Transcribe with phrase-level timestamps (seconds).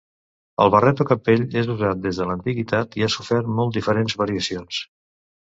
[0.63, 4.85] El barret o capell és usat des de l'antiguitat i ha sofert molt diferents variacions.